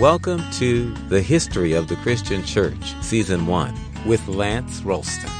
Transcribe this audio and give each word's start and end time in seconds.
Welcome 0.00 0.50
to 0.52 0.94
The 1.10 1.20
History 1.20 1.74
of 1.74 1.86
the 1.86 1.96
Christian 1.96 2.42
Church, 2.42 2.94
Season 3.02 3.46
1, 3.46 3.78
with 4.06 4.26
Lance 4.28 4.80
Ralston. 4.80 5.30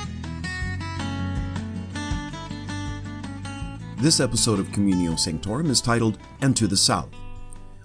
This 3.96 4.20
episode 4.20 4.58
of 4.58 4.66
Communio 4.66 5.18
Sanctorum 5.18 5.70
is 5.70 5.80
titled 5.80 6.18
And 6.42 6.54
to 6.58 6.66
the 6.66 6.76
South. 6.76 7.08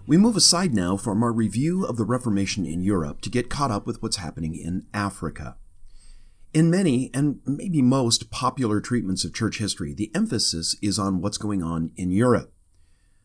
We 0.06 0.18
move 0.18 0.36
aside 0.36 0.74
now 0.74 0.98
from 0.98 1.24
our 1.24 1.32
review 1.32 1.86
of 1.86 1.96
the 1.96 2.04
Reformation 2.04 2.66
in 2.66 2.82
Europe 2.82 3.22
to 3.22 3.30
get 3.30 3.50
caught 3.50 3.72
up 3.72 3.88
with 3.88 4.04
what's 4.04 4.18
happening 4.18 4.54
in 4.54 4.86
Africa. 4.94 5.56
In 6.54 6.70
many, 6.70 7.10
and 7.14 7.40
maybe 7.46 7.82
most, 7.82 8.30
popular 8.32 8.82
treatments 8.82 9.24
of 9.24 9.34
church 9.34 9.60
history, 9.60 9.94
the 9.94 10.12
emphasis 10.14 10.76
is 10.82 11.00
on 11.00 11.22
what's 11.22 11.38
going 11.38 11.64
on 11.64 11.92
in 11.96 12.12
Europe. 12.12 12.52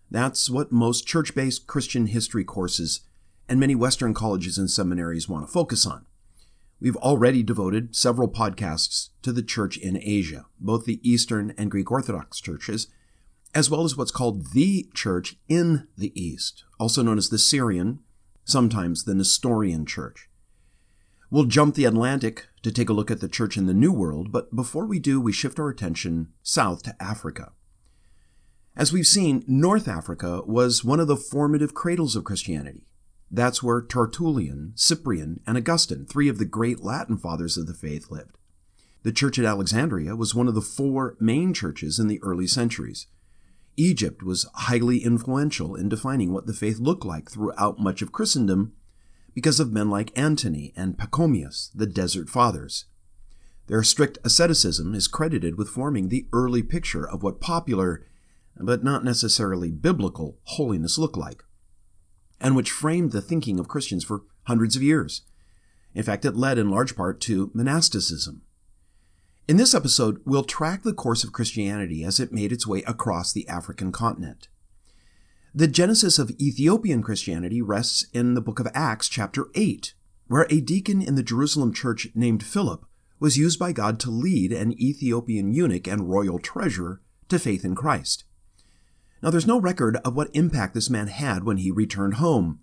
That's 0.09 0.49
what 0.49 0.71
most 0.71 1.05
church 1.05 1.35
based 1.35 1.67
Christian 1.67 2.07
history 2.07 2.45
courses 2.45 3.01
and 3.51 3.59
many 3.59 3.75
Western 3.75 4.15
colleges 4.15 4.57
and 4.57 4.71
seminaries 4.71 5.29
want 5.29 5.45
to 5.45 5.53
focus 5.53 5.85
on. 5.85 6.07
We've 6.81 6.97
already 6.97 7.43
devoted 7.43 7.95
several 7.95 8.29
podcasts 8.29 9.11
to 9.23 9.33
the 9.33 9.43
church 9.43 9.77
in 9.77 9.99
Asia, 10.01 10.47
both 10.61 10.85
the 10.87 11.01
Eastern 11.03 11.53
and 11.59 11.71
Greek 11.71 11.91
Orthodox 11.91 12.41
churches, 12.41 12.87
as 13.53 13.69
well 13.69 13.83
as 13.83 13.97
what's 13.97 14.13
called 14.13 14.53
the 14.53 14.89
church 14.95 15.37
in 15.49 15.89
the 15.99 16.19
East, 16.19 16.65
also 16.79 17.03
known 17.03 17.19
as 17.19 17.29
the 17.29 17.39
Syrian, 17.39 17.99
sometimes 18.45 19.05
the 19.05 19.17
Nestorian 19.17 19.85
church. 19.85 20.31
We'll 21.29 21.45
jump 21.45 21.75
the 21.75 21.85
Atlantic 21.85 22.47
to 22.63 22.71
take 22.71 22.89
a 22.89 22.93
look 22.93 23.11
at 23.11 23.21
the 23.21 23.29
church 23.29 23.57
in 23.57 23.67
the 23.67 23.75
New 23.75 23.93
World, 23.93 24.31
but 24.31 24.55
before 24.55 24.87
we 24.87 25.01
do, 25.01 25.21
we 25.21 25.33
shift 25.33 25.59
our 25.59 25.69
attention 25.69 26.29
south 26.43 26.85
to 26.85 27.03
Africa. 27.03 27.51
As 28.77 28.93
we've 28.93 29.07
seen, 29.07 29.45
North 29.49 29.89
Africa 29.89 30.43
was 30.47 30.85
one 30.85 31.01
of 31.01 31.09
the 31.09 31.17
formative 31.17 31.75
cradles 31.75 32.15
of 32.15 32.25
Christianity. 32.25 32.87
That's 33.31 33.63
where 33.63 33.81
Tertullian, 33.81 34.73
Cyprian, 34.75 35.41
and 35.47 35.57
Augustine, 35.57 36.05
three 36.05 36.29
of 36.29 36.39
the 36.39 36.45
great 36.45 36.81
Latin 36.81 37.17
fathers 37.17 37.57
of 37.57 37.67
the 37.67 37.75
faith, 37.75 38.11
lived. 38.11 38.37
The 39.03 39.13
church 39.13 39.39
at 39.39 39.45
Alexandria 39.45 40.17
was 40.17 40.35
one 40.35 40.49
of 40.49 40.55
the 40.55 40.61
four 40.61 41.17
main 41.21 41.55
churches 41.55 41.99
in 41.99 42.09
the 42.09 42.21
early 42.23 42.47
centuries. 42.47 43.07
Egypt 43.77 44.23
was 44.23 44.49
highly 44.55 44.99
influential 44.99 45.77
in 45.77 45.89
defining 45.89 46.33
what 46.33 46.47
the 46.47 46.53
faith 46.53 46.81
looked 46.81 47.05
like 47.05 47.31
throughout 47.31 47.79
much 47.79 48.03
of 48.03 48.13
Christendom 48.13 48.73
because 49.33 49.61
of 49.61 49.73
men 49.73 49.89
like 49.89 50.17
Antony 50.19 50.73
and 50.77 50.99
Pachomius, 50.99 51.71
the 51.73 51.87
Desert 51.87 52.29
Fathers. 52.29 52.87
Their 53.69 53.85
strict 53.85 54.19
asceticism 54.25 54.95
is 54.95 55.07
credited 55.07 55.57
with 55.57 55.69
forming 55.69 56.09
the 56.09 56.27
early 56.33 56.65
picture 56.65 57.09
of 57.09 57.23
what 57.23 57.41
popular, 57.41 58.05
but 58.57 58.83
not 58.83 59.05
necessarily 59.05 59.71
biblical, 59.71 60.41
holiness 60.43 60.99
looked 60.99 61.17
like 61.17 61.45
and 62.41 62.57
which 62.57 62.71
framed 62.71 63.13
the 63.13 63.21
thinking 63.21 63.59
of 63.59 63.69
Christians 63.69 64.05
for 64.05 64.23
hundreds 64.45 64.77
of 64.77 64.83
years. 64.83 65.23
In 65.95 66.03
fact, 66.03 66.25
it 66.25 66.37
led 66.37 66.59
in 66.59 66.71
large 66.71 66.97
part 66.97 67.21
to 67.23 67.51
monasticism. 67.55 68.43
In 69.49 69.57
this 69.57 69.75
episode, 69.75 70.21
we'll 70.25 70.45
track 70.45 70.83
the 70.83 70.95
course 70.95 71.25
of 71.25 71.33
Christianity 71.33 72.05
as 72.05 72.21
it 72.21 72.33
made 72.33 72.53
its 72.53 72.67
way 72.67 72.83
across 72.83 73.33
the 73.33 73.49
African 73.49 73.91
continent. 73.91 74.49
The 75.53 75.67
genesis 75.67 76.21
of 76.21 76.31
Ethiopian 76.41 77.03
Christianity 77.03 77.61
rests 77.61 78.07
in 78.13 78.35
the 78.35 78.41
book 78.41 78.61
of 78.61 78.69
Acts, 78.73 79.09
chapter 79.09 79.49
8, 79.57 79.95
where 80.29 80.47
a 80.49 80.61
deacon 80.61 81.03
in 81.03 81.17
the 81.17 81.25
Jerusalem 81.25 81.75
church 81.75 82.07
named 82.15 82.45
Philip 82.45 82.85
was 83.19 83.37
used 83.37 83.59
by 83.59 83.73
God 83.73 83.99
to 84.01 84.11
lead 84.11 84.53
an 84.53 84.81
Ethiopian 84.81 85.53
eunuch 85.53 85.89
and 85.89 86.09
royal 86.09 86.39
treasurer 86.39 87.01
to 87.29 87.39
faith 87.39 87.65
in 87.65 87.75
Christ. 87.75 88.25
Now, 89.23 89.31
there's 89.31 89.47
no 89.47 89.61
record 89.61 89.97
of 89.99 90.15
what 90.15 90.31
impact 90.35 90.75
this 90.75 90.89
man 90.89 91.09
had 91.09 91.45
when 91.45 91.59
he 91.59 91.71
returned 91.71 92.15
home, 92.15 92.61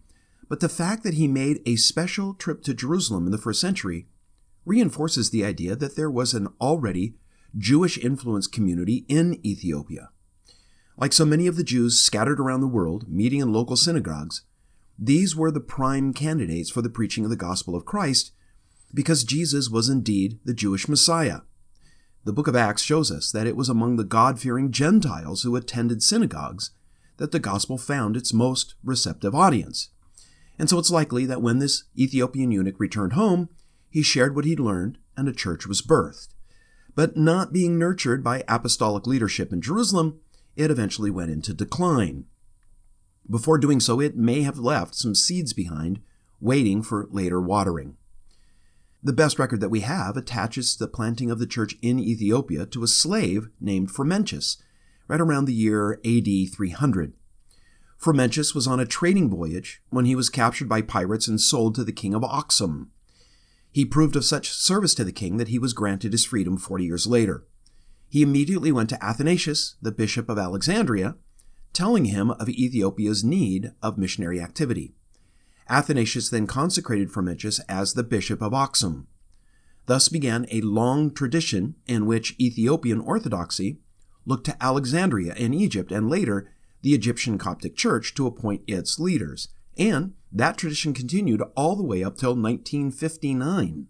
but 0.49 0.59
the 0.59 0.69
fact 0.69 1.03
that 1.03 1.13
he 1.13 1.27
made 1.27 1.61
a 1.65 1.75
special 1.75 2.33
trip 2.33 2.63
to 2.63 2.73
Jerusalem 2.73 3.25
in 3.25 3.31
the 3.31 3.37
first 3.37 3.61
century 3.61 4.07
reinforces 4.65 5.29
the 5.29 5.45
idea 5.45 5.75
that 5.75 5.95
there 5.95 6.09
was 6.09 6.33
an 6.33 6.47
already 6.59 7.15
Jewish 7.57 7.97
influenced 7.97 8.51
community 8.51 9.05
in 9.07 9.39
Ethiopia. 9.45 10.09
Like 10.97 11.13
so 11.13 11.25
many 11.25 11.47
of 11.47 11.57
the 11.57 11.63
Jews 11.63 11.99
scattered 11.99 12.39
around 12.39 12.61
the 12.61 12.67
world, 12.67 13.07
meeting 13.07 13.39
in 13.39 13.53
local 13.53 13.75
synagogues, 13.75 14.41
these 14.97 15.35
were 15.35 15.51
the 15.51 15.59
prime 15.59 16.11
candidates 16.11 16.71
for 16.71 16.81
the 16.81 16.89
preaching 16.89 17.23
of 17.23 17.29
the 17.29 17.35
gospel 17.35 17.75
of 17.75 17.85
Christ 17.85 18.31
because 18.93 19.23
Jesus 19.23 19.69
was 19.69 19.89
indeed 19.89 20.39
the 20.43 20.55
Jewish 20.55 20.87
Messiah. 20.87 21.41
The 22.25 22.33
book 22.33 22.47
of 22.47 22.55
Acts 22.55 22.81
shows 22.81 23.11
us 23.11 23.31
that 23.31 23.47
it 23.47 23.55
was 23.55 23.69
among 23.69 23.95
the 23.95 24.03
God 24.03 24.39
fearing 24.39 24.71
Gentiles 24.71 25.43
who 25.43 25.55
attended 25.55 26.03
synagogues 26.03 26.71
that 27.17 27.31
the 27.31 27.39
gospel 27.39 27.77
found 27.77 28.15
its 28.15 28.33
most 28.33 28.75
receptive 28.83 29.33
audience. 29.33 29.89
And 30.59 30.69
so 30.69 30.79
it's 30.79 30.91
likely 30.91 31.25
that 31.25 31.41
when 31.41 31.59
this 31.59 31.83
Ethiopian 31.97 32.51
eunuch 32.51 32.79
returned 32.79 33.13
home, 33.13 33.49
he 33.89 34.03
shared 34.03 34.35
what 34.35 34.45
he'd 34.45 34.59
learned 34.59 34.97
and 35.15 35.27
a 35.27 35.33
church 35.33 35.67
was 35.67 35.81
birthed. 35.81 36.29
But 36.95 37.15
not 37.15 37.53
being 37.53 37.77
nurtured 37.77 38.23
by 38.23 38.43
apostolic 38.47 39.05
leadership 39.05 39.53
in 39.53 39.61
Jerusalem, 39.61 40.19
it 40.55 40.71
eventually 40.71 41.11
went 41.11 41.31
into 41.31 41.53
decline. 41.53 42.25
Before 43.29 43.57
doing 43.57 43.79
so, 43.79 43.99
it 43.99 44.15
may 44.15 44.41
have 44.41 44.57
left 44.57 44.95
some 44.95 45.13
seeds 45.13 45.53
behind, 45.53 45.99
waiting 46.39 46.81
for 46.81 47.07
later 47.11 47.39
watering. 47.41 47.97
The 49.03 49.13
best 49.13 49.37
record 49.37 49.59
that 49.61 49.69
we 49.69 49.81
have 49.81 50.17
attaches 50.17 50.75
the 50.75 50.87
planting 50.87 51.29
of 51.29 51.39
the 51.39 51.45
church 51.45 51.75
in 51.81 51.99
Ethiopia 51.99 52.65
to 52.67 52.83
a 52.83 52.87
slave 52.87 53.49
named 53.61 53.91
Frumentius, 53.91 54.57
right 55.07 55.21
around 55.21 55.45
the 55.45 55.53
year 55.53 55.99
AD 56.03 56.27
300. 56.51 57.13
Frumentius 57.99 58.53
was 58.53 58.67
on 58.67 58.79
a 58.79 58.85
trading 58.85 59.29
voyage 59.29 59.81
when 59.89 60.05
he 60.05 60.15
was 60.15 60.29
captured 60.29 60.67
by 60.67 60.81
pirates 60.81 61.27
and 61.27 61.39
sold 61.39 61.75
to 61.75 61.83
the 61.83 61.91
king 61.91 62.13
of 62.13 62.23
Aksum. 62.23 62.87
He 63.71 63.85
proved 63.85 64.15
of 64.15 64.25
such 64.25 64.49
service 64.49 64.95
to 64.95 65.03
the 65.03 65.11
king 65.11 65.37
that 65.37 65.49
he 65.49 65.59
was 65.59 65.73
granted 65.73 66.11
his 66.11 66.25
freedom 66.25 66.57
40 66.57 66.85
years 66.85 67.07
later. 67.07 67.45
He 68.09 68.21
immediately 68.21 68.71
went 68.71 68.89
to 68.89 69.03
Athanasius, 69.03 69.75
the 69.81 69.91
bishop 69.91 70.29
of 70.29 70.39
Alexandria, 70.39 71.15
telling 71.73 72.05
him 72.05 72.31
of 72.31 72.49
Ethiopia's 72.49 73.23
need 73.23 73.73
of 73.81 73.97
missionary 73.97 74.41
activity. 74.41 74.95
Athanasius 75.69 76.29
then 76.29 76.47
consecrated 76.47 77.11
Frumentius 77.11 77.59
as 77.67 77.93
the 77.93 78.03
bishop 78.03 78.41
of 78.41 78.53
Aksum. 78.53 79.07
Thus 79.85 80.09
began 80.09 80.45
a 80.51 80.61
long 80.61 81.13
tradition 81.13 81.75
in 81.87 82.05
which 82.05 82.35
Ethiopian 82.39 82.99
Orthodoxy 82.99 83.79
looked 84.25 84.45
to 84.45 84.63
Alexandria 84.63 85.33
in 85.35 85.53
Egypt 85.53 85.91
and 85.91 86.09
later 86.09 86.51
the 86.81 86.93
Egyptian 86.93 87.37
Coptic 87.37 87.75
Church 87.75 88.13
to 88.15 88.27
appoint 88.27 88.63
its 88.67 88.99
leaders. 88.99 89.47
And 89.77 90.13
that 90.31 90.57
tradition 90.57 90.93
continued 90.93 91.41
all 91.55 91.75
the 91.75 91.83
way 91.83 92.03
up 92.03 92.17
till 92.17 92.35
1959. 92.35 93.87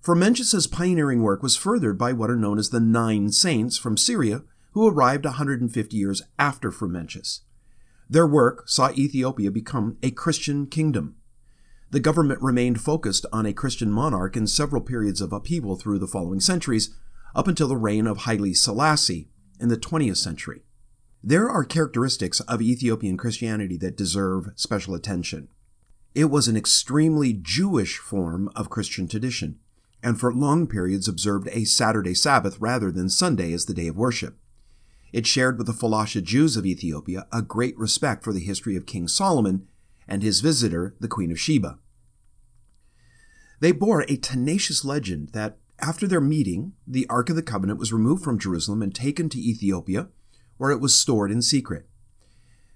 Frumentius's 0.00 0.66
pioneering 0.66 1.22
work 1.22 1.42
was 1.42 1.56
furthered 1.56 1.98
by 1.98 2.12
what 2.12 2.30
are 2.30 2.36
known 2.36 2.58
as 2.58 2.70
the 2.70 2.80
Nine 2.80 3.30
Saints 3.30 3.76
from 3.76 3.96
Syria, 3.96 4.42
who 4.72 4.88
arrived 4.88 5.24
150 5.24 5.96
years 5.96 6.22
after 6.38 6.70
Frumentius. 6.70 7.40
Their 8.10 8.26
work 8.26 8.68
saw 8.68 8.90
Ethiopia 8.90 9.50
become 9.50 9.98
a 10.02 10.10
Christian 10.10 10.66
kingdom. 10.66 11.16
The 11.90 12.00
government 12.00 12.40
remained 12.42 12.80
focused 12.80 13.26
on 13.32 13.46
a 13.46 13.52
Christian 13.52 13.90
monarch 13.90 14.36
in 14.36 14.46
several 14.46 14.82
periods 14.82 15.20
of 15.20 15.32
upheaval 15.32 15.76
through 15.76 15.98
the 15.98 16.06
following 16.06 16.40
centuries, 16.40 16.94
up 17.34 17.48
until 17.48 17.68
the 17.68 17.76
reign 17.76 18.06
of 18.06 18.18
Haile 18.18 18.54
Selassie 18.54 19.28
in 19.60 19.68
the 19.68 19.76
20th 19.76 20.16
century. 20.16 20.62
There 21.22 21.50
are 21.50 21.64
characteristics 21.64 22.40
of 22.40 22.62
Ethiopian 22.62 23.16
Christianity 23.16 23.76
that 23.78 23.96
deserve 23.96 24.50
special 24.54 24.94
attention. 24.94 25.48
It 26.14 26.26
was 26.26 26.48
an 26.48 26.56
extremely 26.56 27.32
Jewish 27.32 27.98
form 27.98 28.50
of 28.56 28.70
Christian 28.70 29.08
tradition, 29.08 29.58
and 30.02 30.18
for 30.18 30.32
long 30.32 30.66
periods 30.66 31.08
observed 31.08 31.48
a 31.52 31.64
Saturday 31.64 32.14
Sabbath 32.14 32.58
rather 32.60 32.90
than 32.90 33.10
Sunday 33.10 33.52
as 33.52 33.66
the 33.66 33.74
day 33.74 33.88
of 33.88 33.96
worship. 33.96 34.38
It 35.12 35.26
shared 35.26 35.56
with 35.56 35.66
the 35.66 35.72
Falasha 35.72 36.22
Jews 36.22 36.56
of 36.56 36.66
Ethiopia 36.66 37.26
a 37.32 37.42
great 37.42 37.78
respect 37.78 38.24
for 38.24 38.32
the 38.32 38.40
history 38.40 38.76
of 38.76 38.86
King 38.86 39.08
Solomon 39.08 39.66
and 40.06 40.22
his 40.22 40.40
visitor, 40.40 40.94
the 41.00 41.08
Queen 41.08 41.30
of 41.30 41.40
Sheba. 41.40 41.78
They 43.60 43.72
bore 43.72 44.02
a 44.02 44.16
tenacious 44.16 44.84
legend 44.84 45.30
that 45.30 45.58
after 45.80 46.06
their 46.06 46.20
meeting, 46.20 46.72
the 46.86 47.06
Ark 47.08 47.30
of 47.30 47.36
the 47.36 47.42
Covenant 47.42 47.78
was 47.78 47.92
removed 47.92 48.22
from 48.22 48.38
Jerusalem 48.38 48.82
and 48.82 48.94
taken 48.94 49.28
to 49.30 49.40
Ethiopia, 49.40 50.08
where 50.56 50.70
it 50.70 50.80
was 50.80 50.98
stored 50.98 51.30
in 51.30 51.42
secret. 51.42 51.88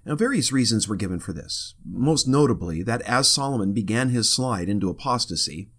Now, 0.05 0.17
various 0.17 0.51
reasons 0.51 0.89
were 0.89 0.97
given 0.97 1.21
for 1.21 1.33
this, 1.33 1.75
most 1.85 2.27
notably 2.27 2.83
that 2.83 3.03
as 3.03 3.29
Solomon 3.29 3.73
began 3.73 4.09
his 4.09 4.33
slide 4.33 4.69
into 4.69 4.89
apostasy, 4.89 5.71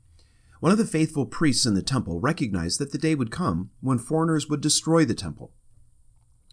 one 0.59 0.71
of 0.71 0.77
the 0.77 0.85
faithful 0.85 1.25
priests 1.25 1.65
in 1.65 1.73
the 1.73 1.81
temple 1.81 2.21
recognized 2.21 2.79
that 2.79 2.93
the 2.93 2.97
day 2.97 3.15
would 3.15 3.31
come 3.31 3.71
when 3.81 3.99
foreigners 3.99 4.47
would 4.47 4.61
destroy 4.61 5.03
the 5.03 5.13
temple. 5.13 5.51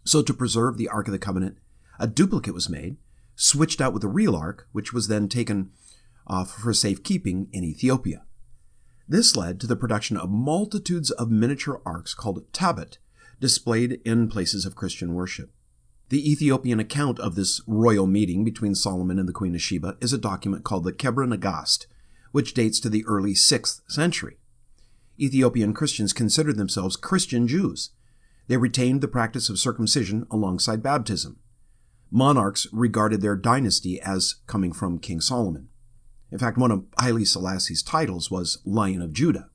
So, 0.03 0.21
to 0.21 0.33
preserve 0.33 0.77
the 0.77 0.89
Ark 0.89 1.07
of 1.07 1.11
the 1.11 1.19
Covenant, 1.19 1.57
a 1.99 2.07
duplicate 2.07 2.53
was 2.53 2.69
made, 2.69 2.97
switched 3.35 3.81
out 3.81 3.93
with 3.93 4.01
the 4.01 4.07
real 4.07 4.35
Ark, 4.35 4.67
which 4.71 4.93
was 4.93 5.07
then 5.07 5.27
taken 5.29 5.71
off 6.25 6.51
for 6.51 6.73
safekeeping 6.73 7.49
in 7.51 7.63
Ethiopia. 7.63 8.23
This 9.07 9.35
led 9.35 9.59
to 9.59 9.67
the 9.67 9.75
production 9.75 10.15
of 10.15 10.29
multitudes 10.29 11.11
of 11.11 11.29
miniature 11.29 11.81
arks 11.85 12.13
called 12.13 12.45
tabot, 12.53 12.97
displayed 13.39 13.99
in 14.05 14.29
places 14.29 14.65
of 14.65 14.75
Christian 14.75 15.13
worship. 15.13 15.51
The 16.09 16.31
Ethiopian 16.31 16.79
account 16.79 17.19
of 17.19 17.35
this 17.35 17.61
royal 17.67 18.07
meeting 18.07 18.43
between 18.43 18.75
Solomon 18.75 19.19
and 19.19 19.27
the 19.27 19.33
Queen 19.33 19.55
of 19.55 19.61
Sheba 19.61 19.97
is 19.99 20.13
a 20.13 20.17
document 20.17 20.63
called 20.63 20.83
the 20.83 20.93
Kebra 20.93 21.27
Nagast, 21.27 21.87
which 22.31 22.53
dates 22.53 22.79
to 22.79 22.89
the 22.89 23.05
early 23.05 23.33
6th 23.33 23.81
century. 23.89 24.37
Ethiopian 25.19 25.73
Christians 25.73 26.13
considered 26.13 26.57
themselves 26.57 26.95
Christian 26.95 27.47
Jews. 27.47 27.91
They 28.51 28.57
retained 28.57 28.99
the 28.99 29.07
practice 29.07 29.47
of 29.47 29.59
circumcision 29.59 30.27
alongside 30.29 30.83
baptism. 30.83 31.39
Monarchs 32.11 32.67
regarded 32.73 33.21
their 33.21 33.37
dynasty 33.37 33.97
as 34.01 34.41
coming 34.45 34.73
from 34.73 34.99
King 34.99 35.21
Solomon. 35.21 35.69
In 36.33 36.37
fact, 36.37 36.57
one 36.57 36.69
of 36.69 36.83
Haile 36.99 37.23
Selassie's 37.23 37.81
titles 37.81 38.29
was 38.29 38.61
Lion 38.65 39.01
of 39.01 39.13
Judah. 39.13 39.49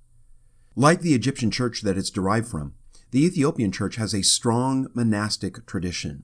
Like 0.75 1.03
the 1.03 1.13
Egyptian 1.13 1.51
church 1.51 1.83
that 1.83 1.99
it's 1.99 2.09
derived 2.09 2.49
from, 2.49 2.73
the 3.11 3.23
Ethiopian 3.23 3.71
church 3.71 3.97
has 3.97 4.15
a 4.15 4.23
strong 4.23 4.87
monastic 4.95 5.67
tradition. 5.67 6.23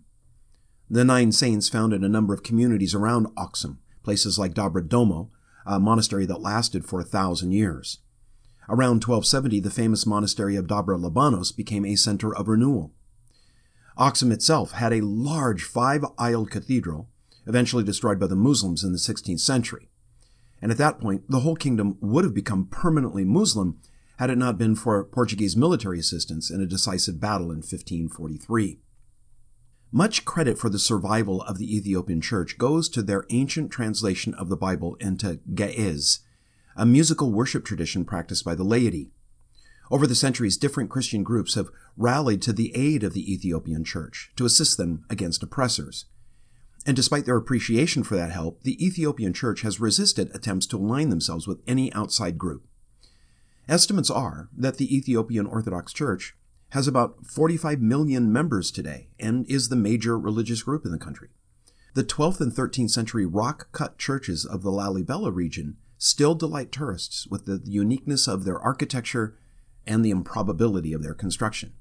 The 0.89 1.05
Nine 1.05 1.31
Saints 1.31 1.69
founded 1.69 2.03
a 2.03 2.09
number 2.09 2.33
of 2.33 2.43
communities 2.43 2.95
around 2.95 3.27
Aksum, 3.37 3.81
places 4.03 4.39
like 4.39 4.55
Dabra 4.55 4.89
Domo, 4.89 5.31
a 5.67 5.79
monastery 5.79 6.25
that 6.25 6.41
lasted 6.41 6.87
for 6.87 7.01
a 7.01 7.05
thousand 7.05 7.53
years. 7.53 7.99
Around 8.69 9.05
1270, 9.05 9.61
the 9.61 9.71
famous 9.71 10.07
monastery 10.07 10.57
of 10.57 10.67
Dabra 10.67 10.99
Libanos 10.99 11.55
became 11.55 11.85
a 11.85 11.97
center 11.97 12.35
of 12.35 12.49
renewal. 12.49 12.93
Aksum 13.99 14.33
itself 14.33 14.73
had 14.73 14.93
a 14.93 15.01
large 15.01 15.65
five-aisled 15.65 16.51
cathedral, 16.51 17.09
eventually 17.47 17.85
destroyed 17.85 18.19
by 18.19 18.27
the 18.27 18.37
Muslims 18.37 18.85
in 18.85 18.93
the 18.93 18.99
16th 18.99 19.41
century. 19.41 19.89
And 20.63 20.71
at 20.71 20.79
that 20.79 21.01
point, 21.01 21.29
the 21.29 21.41
whole 21.41 21.57
kingdom 21.57 21.99
would 22.01 22.25
have 22.25 22.35
become 22.35 22.67
permanently 22.67 23.25
Muslim 23.25 23.81
had 24.19 24.31
it 24.31 24.39
not 24.39 24.59
been 24.59 24.77
for 24.77 25.03
Portuguese 25.03 25.57
military 25.57 25.99
assistance 25.99 26.49
in 26.49 26.61
a 26.61 26.67
decisive 26.67 27.21
battle 27.21 27.51
in 27.51 27.59
1543. 27.59 28.79
Much 29.91 30.25
credit 30.25 30.57
for 30.57 30.71
the 30.71 30.79
survival 30.79 31.43
of 31.43 31.59
the 31.59 31.77
Ethiopian 31.77 32.21
church 32.21 32.57
goes 32.57 32.89
to 32.89 33.03
their 33.03 33.27
ancient 33.31 33.71
translation 33.71 34.33
of 34.35 34.49
the 34.49 34.57
Bible 34.57 34.95
into 35.01 35.41
Ge'ez, 35.53 36.21
a 36.77 36.87
musical 36.87 37.33
worship 37.33 37.65
tradition 37.65 38.05
practiced 38.05 38.45
by 38.45 38.55
the 38.55 38.65
laity. 38.65 39.11
Over 39.91 40.07
the 40.07 40.15
centuries, 40.15 40.57
different 40.57 40.91
Christian 40.91 41.23
groups 41.23 41.55
have 41.55 41.69
rallied 41.97 42.41
to 42.43 42.53
the 42.53 42.75
aid 42.75 43.03
of 43.03 43.13
the 43.13 43.33
Ethiopian 43.33 43.85
church 43.85 44.33
to 44.37 44.47
assist 44.47 44.79
them 44.79 45.05
against 45.11 45.43
oppressors. 45.43 46.07
And 46.87 46.97
despite 46.97 47.27
their 47.27 47.37
appreciation 47.37 48.03
for 48.03 48.17
that 48.17 48.33
help, 48.33 48.63
the 48.63 48.85
Ethiopian 48.85 49.33
church 49.33 49.61
has 49.61 49.81
resisted 49.81 50.35
attempts 50.35 50.67
to 50.67 50.79
align 50.79 51.11
themselves 51.11 51.47
with 51.47 51.61
any 51.67 51.93
outside 51.93 52.39
group. 52.39 52.67
Estimates 53.69 54.11
are 54.11 54.49
that 54.57 54.79
the 54.79 54.97
Ethiopian 54.97 55.47
Orthodox 55.47 55.93
Church 55.93 56.35
has 56.71 56.89
about 56.89 57.27
45 57.27 57.81
million 57.81 58.33
members 58.33 58.71
today 58.71 59.09
and 59.21 59.47
is 59.47 59.69
the 59.69 59.77
major 59.77 60.19
religious 60.19 60.63
group 60.63 60.85
in 60.85 60.91
the 60.91 60.99
country. 60.99 61.29
The 61.95 62.03
12th 62.03 62.41
and 62.41 62.53
13th 62.53 62.91
century 62.91 63.27
rock 63.27 63.71
cut 63.73 63.99
churches 63.99 64.47
of 64.47 64.63
the 64.63 64.71
Lalibela 64.71 65.33
region 65.33 65.77
still 66.03 66.35
delight 66.35 66.73
tourists 66.73 67.29
with 67.29 67.47
the 67.47 67.63
uniqueness 67.65 68.27
of 68.27 68.45
their 68.45 68.59
architecture 68.59 69.39
and 69.87 70.05
the 70.05 70.11
improbability 70.11 70.93
of 70.93 71.03
their 71.03 71.15
construction. 71.15 71.73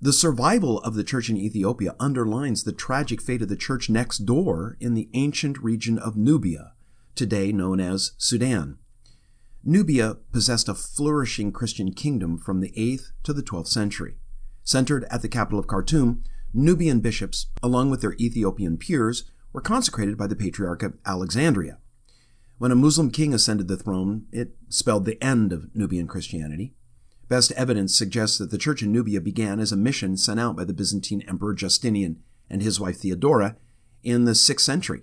The 0.00 0.12
survival 0.12 0.80
of 0.82 0.94
the 0.94 1.02
church 1.02 1.28
in 1.28 1.36
Ethiopia 1.36 1.96
underlines 1.98 2.62
the 2.62 2.72
tragic 2.72 3.20
fate 3.20 3.42
of 3.42 3.48
the 3.48 3.56
church 3.56 3.90
next 3.90 4.18
door 4.18 4.76
in 4.80 4.94
the 4.94 5.08
ancient 5.14 5.58
region 5.58 5.98
of 5.98 6.16
Nubia, 6.16 6.74
today 7.16 7.50
known 7.50 7.80
as 7.80 8.12
Sudan. 8.18 8.78
Nubia 9.64 10.18
possessed 10.32 10.68
a 10.68 10.74
flourishing 10.74 11.50
Christian 11.50 11.92
kingdom 11.92 12.38
from 12.38 12.60
the 12.60 12.72
8th 12.76 13.10
to 13.24 13.32
the 13.32 13.42
12th 13.42 13.68
century. 13.68 14.14
Centered 14.62 15.04
at 15.10 15.22
the 15.22 15.28
capital 15.28 15.58
of 15.58 15.66
Khartoum, 15.66 16.22
Nubian 16.54 17.00
bishops, 17.00 17.46
along 17.62 17.90
with 17.90 18.00
their 18.00 18.14
Ethiopian 18.14 18.76
peers, 18.76 19.24
were 19.52 19.60
consecrated 19.60 20.16
by 20.16 20.28
the 20.28 20.36
Patriarch 20.36 20.82
of 20.84 20.94
Alexandria. 21.04 21.78
When 22.58 22.70
a 22.70 22.76
Muslim 22.76 23.10
king 23.10 23.34
ascended 23.34 23.68
the 23.68 23.76
throne, 23.76 24.26
it 24.30 24.56
spelled 24.68 25.04
the 25.04 25.22
end 25.22 25.52
of 25.52 25.74
Nubian 25.74 26.06
Christianity. 26.06 26.74
Best 27.28 27.52
evidence 27.52 27.96
suggests 27.96 28.38
that 28.38 28.50
the 28.50 28.58
church 28.58 28.82
in 28.82 28.92
Nubia 28.92 29.20
began 29.20 29.58
as 29.58 29.72
a 29.72 29.76
mission 29.76 30.16
sent 30.16 30.38
out 30.38 30.54
by 30.54 30.64
the 30.64 30.74
Byzantine 30.74 31.22
Emperor 31.26 31.54
Justinian 31.54 32.22
and 32.50 32.62
his 32.62 32.78
wife 32.78 32.98
Theodora 32.98 33.56
in 34.02 34.24
the 34.24 34.32
6th 34.32 34.60
century. 34.60 35.02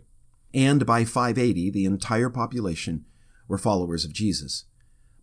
And 0.53 0.85
by 0.85 1.05
580, 1.05 1.71
the 1.71 1.85
entire 1.85 2.29
population 2.29 3.05
were 3.47 3.57
followers 3.57 4.05
of 4.05 4.13
Jesus. 4.13 4.65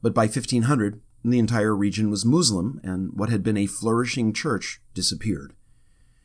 But 0.03 0.15
by 0.15 0.25
1500, 0.25 1.01
the 1.25 1.39
entire 1.39 1.75
region 1.75 2.11
was 2.11 2.25
Muslim, 2.25 2.81
and 2.85 3.13
what 3.15 3.31
had 3.31 3.43
been 3.43 3.57
a 3.57 3.67
flourishing 3.67 4.33
church 4.33 4.81
disappeared. 4.95 5.55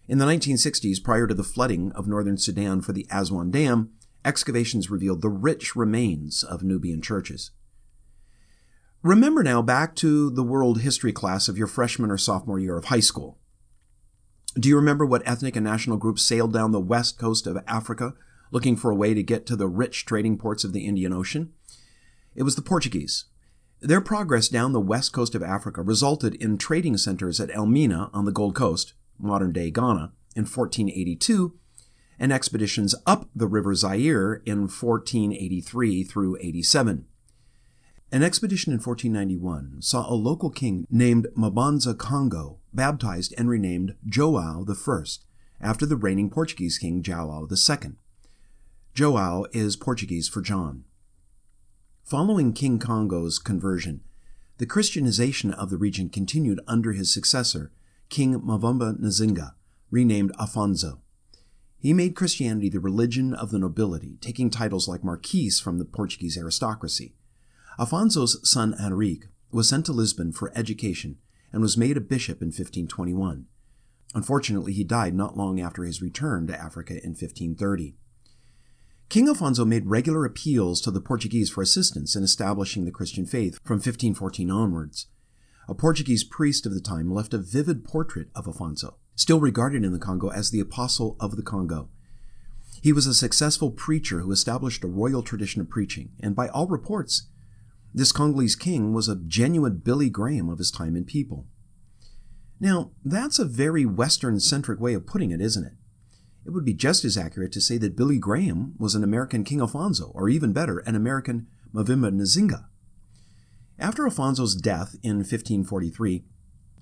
In 0.08 0.18
the 0.18 0.26
1960s, 0.26 1.04
prior 1.04 1.26
to 1.28 1.34
the 1.34 1.44
flooding 1.44 1.92
of 1.94 2.08
northern 2.08 2.38
Sudan 2.38 2.82
for 2.82 2.92
the 2.92 3.08
Aswan 3.10 3.50
Dam, 3.50 3.92
excavations 4.24 4.90
revealed 4.90 5.22
the 5.22 5.30
rich 5.30 5.76
remains 5.76 6.44
of 6.44 6.64
Nubian 6.64 7.02
churches. 7.02 7.52
Remember 9.04 9.42
now 9.42 9.62
back 9.62 9.96
to 9.96 10.30
the 10.30 10.44
world 10.44 10.82
history 10.82 11.12
class 11.12 11.48
of 11.48 11.58
your 11.58 11.68
freshman 11.68 12.12
or 12.12 12.18
sophomore 12.18 12.60
year 12.60 12.78
of 12.78 12.86
high 12.86 13.00
school. 13.00 13.40
Do 14.56 14.70
you 14.70 14.76
remember 14.76 15.06
what 15.06 15.24
ethnic 15.26 15.56
and 15.56 15.64
national 15.64 15.98
groups 15.98 16.22
sailed 16.22 16.54
down 16.54 16.72
the 16.72 16.80
west 16.80 17.18
coast 17.18 17.48
of 17.48 17.58
Africa 17.68 18.14
looking 18.52 18.76
for 18.76 18.92
a 18.92 18.96
way 18.96 19.14
to 19.14 19.24
get 19.24 19.46
to 19.48 19.56
the 19.56 19.68
rich 19.68 20.06
trading 20.06 20.38
ports 20.38 20.64
of 20.64 20.74
the 20.74 20.86
Indian 20.86 21.14
Ocean? 21.14 21.54
It 22.36 22.44
was 22.44 22.56
the 22.56 22.62
Portuguese. 22.62 23.26
Their 23.80 24.02
progress 24.02 24.48
down 24.48 24.74
the 24.74 24.80
west 24.80 25.14
coast 25.14 25.34
of 25.34 25.42
Africa 25.42 25.82
resulted 25.82 26.36
in 26.36 26.58
trading 26.58 26.98
centers 26.98 27.40
at 27.40 27.50
Elmina 27.56 28.12
on 28.14 28.26
the 28.26 28.32
Gold 28.32 28.54
Coast, 28.54 28.94
modern 29.18 29.52
day 29.52 29.72
Ghana, 29.72 30.12
in 30.36 30.44
1482 30.44 31.58
and 32.22 32.32
expeditions 32.32 32.94
up 33.08 33.28
the 33.36 33.48
River 33.48 33.74
Zaire 33.74 34.44
in 34.46 34.68
1483 34.68 36.04
through 36.04 36.38
87. 36.40 37.06
An 38.12 38.22
expedition 38.22 38.72
in 38.72 38.78
1491 38.78 39.82
saw 39.82 40.08
a 40.08 40.14
local 40.14 40.52
king 40.52 40.86
named 40.92 41.26
Mbanza 41.36 41.98
Congo 41.98 42.60
baptized 42.72 43.34
and 43.40 43.50
renamed 43.50 43.96
Joao 44.06 44.64
I 44.70 45.04
after 45.60 45.88
the 45.88 45.96
reigning 45.96 46.30
Portuguese 46.30 46.78
king 46.78 47.02
Joao 47.02 47.48
II. 47.50 47.94
Joao 48.94 49.46
is 49.52 49.76
Portuguese 49.76 50.28
for 50.28 50.42
John. 50.42 50.84
Following 52.04 52.54
King 52.54 52.78
Congo's 52.78 53.40
conversion, 53.40 54.02
the 54.60 54.68
Christianization 54.68 55.56
of 55.56 55.72
the 55.72 55.78
region 55.78 56.08
continued 56.08 56.60
under 56.68 56.92
his 56.92 57.12
successor, 57.12 57.72
King 58.10 58.40
Mavumba 58.42 59.00
Nzinga, 59.00 59.54
renamed 59.90 60.34
Afonso. 60.38 61.00
He 61.82 61.94
made 61.94 62.16
Christianity 62.16 62.70
the 62.70 62.80
religion 62.80 63.34
of 63.34 63.50
the 63.50 63.58
nobility, 63.58 64.20
taking 64.22 64.52
titles 64.52 64.88
like 64.88 65.04
Marquis 65.04 65.50
from 65.50 65.80
the 65.80 65.86
Portuguese 65.86 66.38
aristocracy. 66.38 67.16
Afonso's 67.80 68.40
son 68.48 68.76
Henrique 68.80 69.26
was 69.52 69.68
sent 69.68 69.88
to 69.88 69.92
Lisbon 69.92 70.32
for 70.32 70.56
education 70.56 71.18
and 71.52 71.60
was 71.60 71.78
made 71.78 71.98
a 71.98 72.02
bishop 72.02 72.40
in 72.40 72.50
1521. 72.50 73.48
Unfortunately, 74.14 74.74
he 74.74 74.84
died 74.84 75.16
not 75.16 75.36
long 75.36 75.60
after 75.60 75.84
his 75.84 76.04
return 76.04 76.46
to 76.46 76.56
Africa 76.56 76.94
in 77.04 77.16
1530. 77.16 77.96
King 79.10 79.28
Afonso 79.28 79.66
made 79.66 79.88
regular 79.88 80.24
appeals 80.24 80.82
to 80.82 80.92
the 80.92 81.02
Portuguese 81.02 81.50
for 81.50 81.64
assistance 81.64 82.16
in 82.16 82.22
establishing 82.22 82.86
the 82.86 82.92
Christian 82.92 83.26
faith 83.26 83.60
from 83.64 83.78
1514 83.78 84.52
onwards. 84.52 85.08
A 85.68 85.74
Portuguese 85.74 86.24
priest 86.24 86.68
of 86.68 86.76
the 86.76 86.80
time 86.80 87.12
left 87.12 87.34
a 87.34 87.40
vivid 87.40 87.84
portrait 87.84 88.30
of 88.36 88.46
Afonso 88.46 88.98
still 89.16 89.40
regarded 89.40 89.84
in 89.84 89.92
the 89.92 90.00
Congo 90.00 90.30
as 90.30 90.52
the 90.52 90.60
Apostle 90.60 91.16
of 91.20 91.36
the 91.36 91.44
Congo. 91.44 91.90
He 92.82 92.92
was 92.94 93.06
a 93.06 93.14
successful 93.14 93.70
preacher 93.70 94.22
who 94.22 94.32
established 94.32 94.84
a 94.84 94.88
royal 94.88 95.22
tradition 95.22 95.62
of 95.62 95.70
preaching, 95.70 96.12
and 96.20 96.36
by 96.36 96.48
all 96.48 96.68
reports, 96.68 97.28
this 97.94 98.12
Congolese 98.12 98.56
king 98.56 98.94
was 98.94 99.08
a 99.08 99.16
genuine 99.16 99.78
Billy 99.78 100.10
Graham 100.10 100.50
of 100.50 100.58
his 100.58 100.72
time 100.72 100.96
and 100.96 101.06
people. 101.06 101.46
Now, 102.60 102.92
that's 103.04 103.40
a 103.40 103.46
very 103.46 103.86
Western 103.86 104.40
centric 104.40 104.80
way 104.80 104.94
of 104.94 105.06
putting 105.06 105.32
it, 105.32 105.42
isn't 105.42 105.66
it? 105.66 105.74
It 106.46 106.52
would 106.52 106.66
be 106.66 106.74
just 106.74 107.06
as 107.06 107.18
accurate 107.18 107.52
to 107.54 107.62
say 107.62 107.78
that 107.78 107.96
Billy 107.96 108.18
Graham 108.18 108.74
was 108.80 108.96
an 108.96 109.04
American 109.04 109.44
King 109.44 109.62
Alfonso, 109.62 110.12
or 110.16 110.30
even 110.30 110.54
better, 110.54 110.80
an 110.80 110.96
American 110.96 111.48
Mavumba 111.74 112.12
Nzinga. 112.12 112.66
After 113.78 114.06
Alfonso's 114.06 114.56
death 114.56 114.96
in 115.04 115.18
1543, 115.18 116.24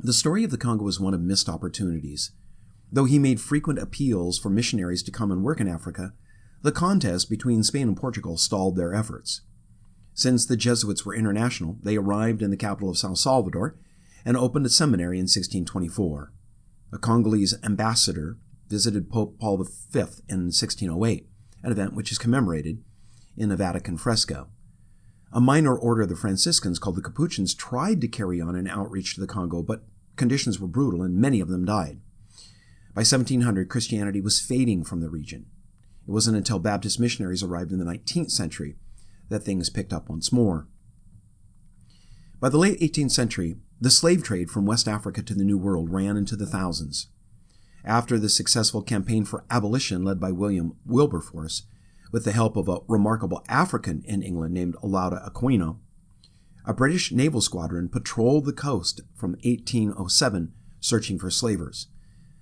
the 0.01 0.13
story 0.13 0.45
of 0.45 0.51
the 0.51 0.57
Congo 0.57 0.87
is 0.87 0.99
one 0.99 1.13
of 1.13 1.21
missed 1.21 1.49
opportunities. 1.49 2.31
Though 2.91 3.05
he 3.05 3.19
made 3.19 3.41
frequent 3.41 3.79
appeals 3.79 4.39
for 4.39 4.49
missionaries 4.49 5.03
to 5.03 5.11
come 5.11 5.29
and 5.29 5.43
work 5.43 5.59
in 5.59 5.67
Africa, 5.67 6.13
the 6.61 6.71
contest 6.71 7.29
between 7.29 7.63
Spain 7.63 7.89
and 7.89 7.97
Portugal 7.97 8.37
stalled 8.37 8.75
their 8.75 8.93
efforts. 8.93 9.41
Since 10.13 10.45
the 10.45 10.57
Jesuits 10.57 11.05
were 11.05 11.15
international, 11.15 11.77
they 11.83 11.97
arrived 11.97 12.41
in 12.41 12.49
the 12.49 12.57
capital 12.57 12.89
of 12.89 12.97
San 12.97 13.15
Salvador 13.15 13.77
and 14.25 14.35
opened 14.35 14.65
a 14.65 14.69
seminary 14.69 15.17
in 15.17 15.23
1624. 15.23 16.33
A 16.91 16.97
Congolese 16.97 17.55
ambassador 17.63 18.37
visited 18.67 19.09
Pope 19.09 19.37
Paul 19.39 19.57
V 19.57 19.99
in 20.29 20.47
1608, 20.47 21.27
an 21.63 21.71
event 21.71 21.93
which 21.93 22.11
is 22.11 22.17
commemorated 22.17 22.83
in 23.37 23.51
a 23.51 23.57
Vatican 23.57 23.97
fresco. 23.97 24.49
A 25.31 25.39
minor 25.39 25.77
order 25.77 26.01
of 26.03 26.09
the 26.09 26.15
Franciscans 26.15 26.79
called 26.79 26.95
the 26.95 27.01
Capuchins 27.01 27.53
tried 27.53 28.01
to 28.01 28.07
carry 28.07 28.41
on 28.41 28.55
an 28.55 28.67
outreach 28.67 29.13
to 29.13 29.21
the 29.21 29.27
Congo, 29.27 29.61
but 29.61 29.83
conditions 30.15 30.59
were 30.59 30.67
brutal 30.67 31.03
and 31.03 31.17
many 31.17 31.39
of 31.39 31.49
them 31.49 31.65
died. 31.65 31.99
By 32.95 33.01
1700, 33.01 33.69
Christianity 33.69 34.21
was 34.21 34.41
fading 34.41 34.83
from 34.83 35.01
the 35.01 35.09
region. 35.09 35.45
It 36.07 36.11
wasn't 36.11 36.37
until 36.37 36.57
Baptist 36.57 36.99
missionaries 36.99 37.43
arrived 37.43 37.71
in 37.71 37.77
the 37.77 37.85
19th 37.85 38.31
century 38.31 38.75
that 39.29 39.43
things 39.43 39.69
picked 39.69 39.93
up 39.93 40.09
once 40.09 40.31
more. 40.31 40.67
By 42.39 42.49
the 42.49 42.57
late 42.57 42.79
18th 42.79 43.11
century, 43.11 43.57
the 43.79 43.91
slave 43.91 44.23
trade 44.23 44.49
from 44.49 44.65
West 44.65 44.87
Africa 44.87 45.21
to 45.21 45.35
the 45.35 45.43
New 45.43 45.57
World 45.57 45.91
ran 45.91 46.17
into 46.17 46.35
the 46.35 46.47
thousands. 46.47 47.07
After 47.85 48.17
the 48.17 48.29
successful 48.29 48.81
campaign 48.81 49.23
for 49.25 49.45
abolition 49.49 50.03
led 50.03 50.19
by 50.19 50.31
William 50.31 50.75
Wilberforce, 50.85 51.63
with 52.11 52.25
the 52.25 52.31
help 52.31 52.55
of 52.55 52.67
a 52.67 52.79
remarkable 52.87 53.43
African 53.47 54.03
in 54.05 54.21
England 54.23 54.53
named 54.53 54.75
Olaudah 54.83 55.29
Equiano, 55.29 55.77
a 56.65 56.73
British 56.73 57.11
naval 57.11 57.41
squadron 57.41 57.89
patrolled 57.89 58.45
the 58.45 58.53
coast 58.53 59.01
from 59.15 59.31
1807 59.43 60.53
searching 60.79 61.19
for 61.19 61.29
slavers. 61.29 61.87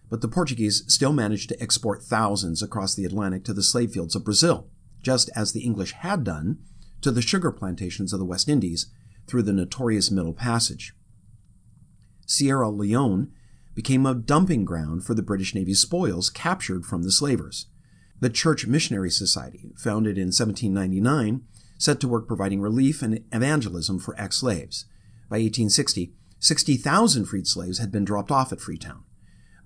But 0.09 0.21
the 0.21 0.27
Portuguese 0.27 0.83
still 0.87 1.13
managed 1.13 1.49
to 1.49 1.61
export 1.61 2.03
thousands 2.03 2.61
across 2.61 2.95
the 2.95 3.05
Atlantic 3.05 3.43
to 3.45 3.53
the 3.53 3.63
slave 3.63 3.91
fields 3.91 4.15
of 4.15 4.23
Brazil, 4.23 4.69
just 5.01 5.29
as 5.35 5.51
the 5.51 5.61
English 5.61 5.93
had 5.93 6.23
done 6.23 6.59
to 7.01 7.11
the 7.11 7.21
sugar 7.21 7.51
plantations 7.51 8.13
of 8.13 8.19
the 8.19 8.25
West 8.25 8.49
Indies 8.49 8.87
through 9.27 9.43
the 9.43 9.53
notorious 9.53 10.09
Middle 10.09 10.33
Passage. 10.33 10.93
Sierra 12.25 12.69
Leone 12.69 13.31
became 13.75 14.05
a 14.05 14.15
dumping 14.15 14.65
ground 14.65 15.05
for 15.05 15.13
the 15.13 15.21
British 15.21 15.53
Navy's 15.53 15.81
spoils 15.81 16.29
captured 16.29 16.85
from 16.85 17.03
the 17.03 17.11
slavers. 17.11 17.67
The 18.19 18.29
Church 18.31 18.65
Missionary 18.65 19.11
Society, 19.11 19.71
founded 19.75 20.17
in 20.17 20.27
1799, 20.27 21.43
set 21.77 21.99
to 21.99 22.07
work 22.07 22.27
providing 22.27 22.61
relief 22.61 23.03
and 23.03 23.23
evangelism 23.31 23.99
for 23.99 24.19
ex 24.19 24.37
slaves. 24.37 24.85
By 25.29 25.37
1860, 25.37 26.13
60,000 26.39 27.25
freed 27.25 27.47
slaves 27.47 27.77
had 27.77 27.91
been 27.91 28.05
dropped 28.05 28.31
off 28.31 28.51
at 28.51 28.59
Freetown. 28.59 29.03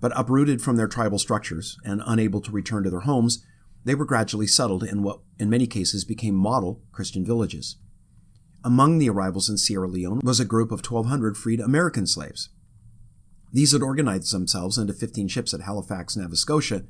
But 0.00 0.12
uprooted 0.14 0.60
from 0.60 0.76
their 0.76 0.88
tribal 0.88 1.18
structures 1.18 1.78
and 1.84 2.02
unable 2.04 2.40
to 2.42 2.50
return 2.50 2.82
to 2.82 2.90
their 2.90 3.00
homes, 3.00 3.44
they 3.84 3.94
were 3.94 4.04
gradually 4.04 4.46
settled 4.46 4.84
in 4.84 5.02
what, 5.02 5.20
in 5.38 5.48
many 5.48 5.66
cases, 5.66 6.04
became 6.04 6.34
model 6.34 6.82
Christian 6.92 7.24
villages. 7.24 7.76
Among 8.64 8.98
the 8.98 9.08
arrivals 9.08 9.48
in 9.48 9.56
Sierra 9.58 9.88
Leone 9.88 10.20
was 10.22 10.40
a 10.40 10.44
group 10.44 10.70
of 10.70 10.84
1,200 10.84 11.36
freed 11.36 11.60
American 11.60 12.06
slaves. 12.06 12.50
These 13.52 13.72
had 13.72 13.82
organized 13.82 14.32
themselves 14.32 14.78
into 14.78 14.92
15 14.92 15.28
ships 15.28 15.52
at 15.52 15.62
Halifax, 15.62 16.16
Nova 16.16 16.36
Scotia, 16.36 16.84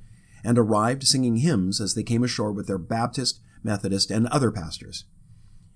and 0.45 0.59
arrived 0.59 1.07
singing 1.07 1.37
hymns 1.37 1.81
as 1.81 1.95
they 1.95 2.03
came 2.03 2.25
ashore 2.25 2.53
with 2.53 2.67
their 2.67 2.79
Baptist, 2.79 3.41
Methodist, 3.63 4.11
and 4.11 4.27
other 4.29 4.51
pastors. 4.51 5.05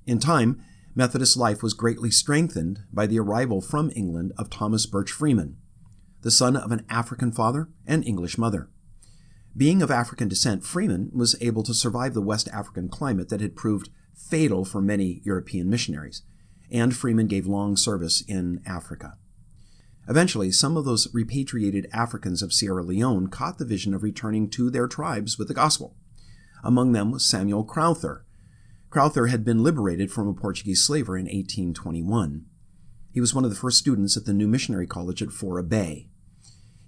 In 0.07 0.19
time, 0.19 0.63
Methodist 0.95 1.37
life 1.37 1.63
was 1.63 1.75
greatly 1.75 2.11
strengthened 2.11 2.81
by 2.93 3.07
the 3.07 3.19
arrival 3.19 3.61
from 3.61 3.93
England 3.95 4.33
of 4.39 4.49
Thomas 4.49 4.87
Birch 4.87 5.11
Freeman, 5.11 5.59
the 6.23 6.31
son 6.31 6.57
of 6.57 6.73
an 6.73 6.87
African 6.89 7.31
father 7.31 7.69
and 7.87 8.05
English 8.05 8.39
mother. 8.39 8.71
Being 9.57 9.83
of 9.83 9.91
African 9.91 10.29
descent, 10.29 10.65
Freeman 10.65 11.11
was 11.15 11.37
able 11.41 11.63
to 11.63 11.75
survive 11.75 12.15
the 12.15 12.21
West 12.21 12.49
African 12.49 12.89
climate 12.89 13.29
that 13.29 13.41
had 13.41 13.57
proved 13.57 13.91
fatal 14.15 14.65
for 14.65 14.81
many 14.81 15.21
European 15.25 15.69
missionaries, 15.69 16.23
and 16.71 16.97
Freeman 16.97 17.27
gave 17.27 17.47
long 17.47 17.77
service 17.77 18.23
in 18.27 18.61
Africa. 18.67 19.19
Eventually, 20.09 20.53
some 20.53 20.77
of 20.77 20.85
those 20.85 21.13
repatriated 21.13 21.89
Africans 21.93 22.43
of 22.43 22.53
Sierra 22.53 22.83
Leone 22.83 23.27
caught 23.29 23.59
the 23.59 23.65
vision 23.65 23.93
of 23.93 24.03
returning 24.03 24.49
to 24.51 24.71
their 24.71 24.87
tribes 24.87 25.39
with 25.39 25.49
the 25.49 25.55
gospel. 25.55 25.97
Among 26.63 26.93
them 26.93 27.11
was 27.11 27.25
Samuel 27.25 27.65
Crowther. 27.65 28.25
Crowther 28.91 29.27
had 29.27 29.45
been 29.45 29.63
liberated 29.63 30.13
from 30.13 30.29
a 30.29 30.35
Portuguese 30.35 30.83
slaver 30.83 31.17
in 31.17 31.25
1821. 31.25 32.47
He 33.13 33.21
was 33.21 33.35
one 33.35 33.45
of 33.45 33.51
the 33.51 33.57
first 33.57 33.79
students 33.79 34.17
at 34.17 34.27
the 34.27 34.33
new 34.33 34.47
missionary 34.47 34.87
college 34.87 35.23
at 35.23 35.31
Fourah 35.31 35.69
Bay. 35.69 36.09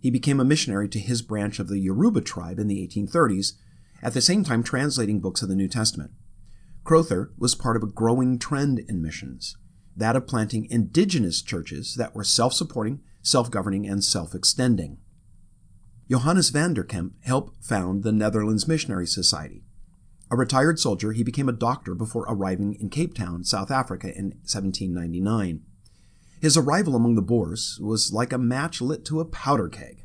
He 0.00 0.10
became 0.10 0.38
a 0.38 0.44
missionary 0.44 0.88
to 0.90 1.00
his 1.00 1.22
branch 1.22 1.58
of 1.58 1.68
the 1.68 1.78
Yoruba 1.78 2.20
tribe 2.20 2.58
in 2.58 2.68
the 2.68 2.86
1830s, 2.86 3.54
at 4.02 4.14
the 4.14 4.20
same 4.20 4.44
time 4.44 4.62
translating 4.62 5.20
books 5.20 5.42
of 5.42 5.48
the 5.48 5.56
New 5.56 5.68
Testament. 5.68 6.12
Crowther 6.84 7.32
was 7.36 7.54
part 7.54 7.76
of 7.76 7.82
a 7.82 7.86
growing 7.86 8.38
trend 8.38 8.78
in 8.88 9.02
missions, 9.02 9.56
that 9.98 10.16
of 10.16 10.26
planting 10.26 10.66
indigenous 10.70 11.42
churches 11.42 11.94
that 11.96 12.14
were 12.14 12.24
self 12.24 12.54
supporting, 12.54 13.00
self 13.22 13.50
governing, 13.50 13.86
and 13.86 14.02
self 14.02 14.34
extending. 14.34 14.98
Johannes 16.10 16.50
van 16.50 16.72
der 16.72 16.84
Kemp 16.84 17.14
helped 17.24 17.62
found 17.62 18.02
the 18.02 18.12
Netherlands 18.12 18.66
Missionary 18.66 19.06
Society. 19.06 19.64
A 20.30 20.36
retired 20.36 20.78
soldier, 20.78 21.12
he 21.12 21.22
became 21.22 21.48
a 21.48 21.52
doctor 21.52 21.94
before 21.94 22.26
arriving 22.28 22.74
in 22.74 22.90
Cape 22.90 23.14
Town, 23.14 23.44
South 23.44 23.70
Africa 23.70 24.08
in 24.16 24.30
1799. 24.44 25.62
His 26.40 26.56
arrival 26.56 26.94
among 26.94 27.14
the 27.14 27.22
Boers 27.22 27.78
was 27.82 28.12
like 28.12 28.32
a 28.32 28.38
match 28.38 28.80
lit 28.80 29.04
to 29.06 29.20
a 29.20 29.24
powder 29.24 29.68
keg. 29.68 30.04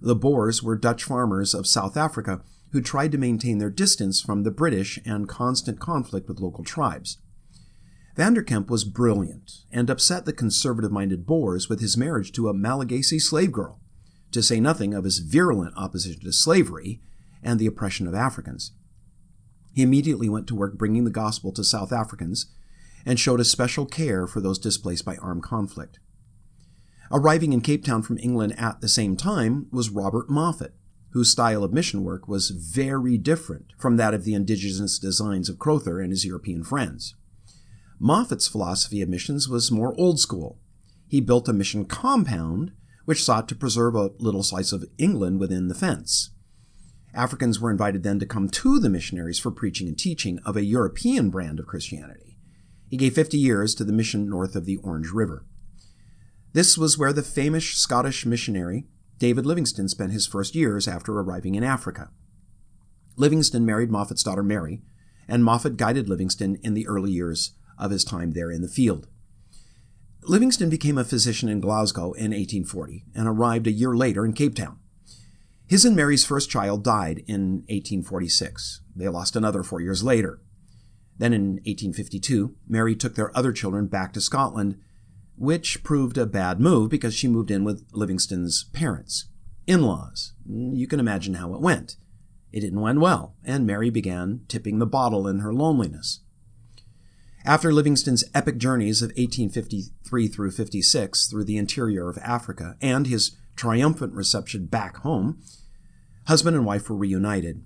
The 0.00 0.14
Boers 0.14 0.62
were 0.62 0.76
Dutch 0.76 1.04
farmers 1.04 1.54
of 1.54 1.66
South 1.66 1.96
Africa 1.96 2.42
who 2.72 2.80
tried 2.80 3.12
to 3.12 3.18
maintain 3.18 3.58
their 3.58 3.70
distance 3.70 4.20
from 4.20 4.42
the 4.42 4.50
British 4.50 4.98
and 5.04 5.28
constant 5.28 5.78
conflict 5.80 6.28
with 6.28 6.40
local 6.40 6.64
tribes. 6.64 7.18
Vanderkemp 8.16 8.68
was 8.68 8.84
brilliant 8.84 9.64
and 9.72 9.90
upset 9.90 10.24
the 10.24 10.32
conservative 10.32 10.92
minded 10.92 11.26
Boers 11.26 11.68
with 11.68 11.80
his 11.80 11.96
marriage 11.96 12.30
to 12.32 12.48
a 12.48 12.54
Malagasy 12.54 13.18
slave 13.18 13.50
girl, 13.50 13.80
to 14.30 14.42
say 14.42 14.60
nothing 14.60 14.94
of 14.94 15.04
his 15.04 15.18
virulent 15.18 15.74
opposition 15.76 16.22
to 16.22 16.32
slavery 16.32 17.00
and 17.42 17.58
the 17.58 17.66
oppression 17.66 18.06
of 18.06 18.14
Africans. 18.14 18.72
He 19.72 19.82
immediately 19.82 20.28
went 20.28 20.46
to 20.48 20.54
work 20.54 20.78
bringing 20.78 21.04
the 21.04 21.10
gospel 21.10 21.50
to 21.52 21.64
South 21.64 21.92
Africans 21.92 22.46
and 23.04 23.18
showed 23.18 23.40
a 23.40 23.44
special 23.44 23.84
care 23.84 24.26
for 24.26 24.40
those 24.40 24.58
displaced 24.58 25.04
by 25.04 25.16
armed 25.16 25.42
conflict. 25.42 25.98
Arriving 27.10 27.52
in 27.52 27.60
Cape 27.60 27.84
Town 27.84 28.02
from 28.02 28.18
England 28.18 28.54
at 28.58 28.80
the 28.80 28.88
same 28.88 29.16
time 29.16 29.66
was 29.72 29.90
Robert 29.90 30.30
Moffat, 30.30 30.74
whose 31.10 31.30
style 31.30 31.62
of 31.62 31.72
mission 31.72 32.02
work 32.04 32.28
was 32.28 32.50
very 32.50 33.18
different 33.18 33.72
from 33.76 33.96
that 33.96 34.14
of 34.14 34.24
the 34.24 34.34
indigenous 34.34 34.98
designs 34.98 35.48
of 35.48 35.58
Crowther 35.58 36.00
and 36.00 36.10
his 36.12 36.24
European 36.24 36.62
friends. 36.62 37.14
Moffat's 37.98 38.48
philosophy 38.48 39.00
of 39.00 39.08
missions 39.08 39.48
was 39.48 39.70
more 39.70 39.94
old 39.98 40.18
school. 40.18 40.58
He 41.06 41.20
built 41.20 41.48
a 41.48 41.52
mission 41.52 41.84
compound 41.84 42.72
which 43.04 43.22
sought 43.22 43.48
to 43.48 43.54
preserve 43.54 43.94
a 43.94 44.10
little 44.18 44.42
slice 44.42 44.72
of 44.72 44.84
England 44.98 45.38
within 45.38 45.68
the 45.68 45.74
fence. 45.74 46.30
Africans 47.14 47.60
were 47.60 47.70
invited 47.70 48.02
then 48.02 48.18
to 48.18 48.26
come 48.26 48.48
to 48.48 48.80
the 48.80 48.88
missionaries 48.88 49.38
for 49.38 49.50
preaching 49.50 49.86
and 49.86 49.98
teaching 49.98 50.40
of 50.44 50.56
a 50.56 50.64
European 50.64 51.30
brand 51.30 51.60
of 51.60 51.66
Christianity. 51.66 52.36
He 52.88 52.96
gave 52.96 53.14
50 53.14 53.38
years 53.38 53.74
to 53.76 53.84
the 53.84 53.92
mission 53.92 54.28
north 54.28 54.56
of 54.56 54.64
the 54.64 54.78
Orange 54.78 55.10
River. 55.10 55.44
This 56.52 56.76
was 56.76 56.98
where 56.98 57.12
the 57.12 57.22
famous 57.22 57.64
Scottish 57.64 58.26
missionary 58.26 58.86
David 59.18 59.46
Livingstone 59.46 59.88
spent 59.88 60.12
his 60.12 60.26
first 60.26 60.54
years 60.54 60.88
after 60.88 61.12
arriving 61.12 61.54
in 61.54 61.62
Africa. 61.62 62.10
Livingstone 63.16 63.64
married 63.64 63.90
Moffat's 63.90 64.24
daughter 64.24 64.42
Mary, 64.42 64.82
and 65.28 65.44
Moffat 65.44 65.76
guided 65.76 66.08
Livingstone 66.08 66.58
in 66.62 66.74
the 66.74 66.86
early 66.86 67.12
years 67.12 67.52
of 67.78 67.90
his 67.90 68.04
time 68.04 68.32
there 68.32 68.50
in 68.50 68.62
the 68.62 68.68
field. 68.68 69.08
Livingstone 70.22 70.70
became 70.70 70.96
a 70.96 71.04
physician 71.04 71.48
in 71.48 71.60
Glasgow 71.60 72.12
in 72.12 72.30
1840 72.30 73.04
and 73.14 73.28
arrived 73.28 73.66
a 73.66 73.72
year 73.72 73.94
later 73.94 74.24
in 74.24 74.32
Cape 74.32 74.54
Town. 74.54 74.78
His 75.66 75.84
and 75.84 75.96
Mary's 75.96 76.24
first 76.24 76.50
child 76.50 76.82
died 76.82 77.24
in 77.26 77.64
1846. 77.68 78.80
They 78.96 79.08
lost 79.08 79.36
another 79.36 79.62
four 79.62 79.80
years 79.80 80.02
later. 80.02 80.40
Then 81.18 81.32
in 81.32 81.54
1852, 81.64 82.54
Mary 82.66 82.96
took 82.96 83.14
their 83.14 83.36
other 83.36 83.52
children 83.52 83.86
back 83.86 84.12
to 84.12 84.20
Scotland, 84.20 84.78
which 85.36 85.82
proved 85.82 86.18
a 86.18 86.26
bad 86.26 86.60
move 86.60 86.90
because 86.90 87.14
she 87.14 87.28
moved 87.28 87.50
in 87.50 87.64
with 87.64 87.86
Livingstone's 87.92 88.64
parents, 88.72 89.26
in 89.66 89.82
laws. 89.82 90.32
You 90.46 90.86
can 90.86 91.00
imagine 91.00 91.34
how 91.34 91.54
it 91.54 91.60
went. 91.60 91.96
It 92.52 92.60
didn't 92.60 92.86
end 92.86 93.00
well, 93.00 93.34
and 93.44 93.66
Mary 93.66 93.90
began 93.90 94.42
tipping 94.48 94.78
the 94.78 94.86
bottle 94.86 95.26
in 95.26 95.40
her 95.40 95.52
loneliness. 95.52 96.20
After 97.46 97.74
Livingstone's 97.74 98.24
epic 98.34 98.56
journeys 98.56 99.02
of 99.02 99.08
1853 99.08 100.28
through 100.28 100.50
56 100.50 101.26
through 101.26 101.44
the 101.44 101.58
interior 101.58 102.08
of 102.08 102.16
Africa 102.18 102.74
and 102.80 103.06
his 103.06 103.36
triumphant 103.54 104.14
reception 104.14 104.64
back 104.64 104.96
home, 104.98 105.42
husband 106.26 106.56
and 106.56 106.64
wife 106.64 106.88
were 106.88 106.96
reunited. 106.96 107.62